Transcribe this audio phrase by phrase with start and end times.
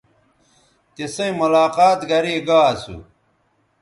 [0.93, 2.97] تِسئیں ملاقات گرے گا اسو